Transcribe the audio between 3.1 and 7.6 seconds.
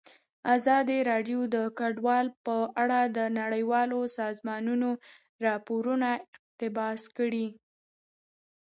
د نړیوالو سازمانونو راپورونه اقتباس کړي.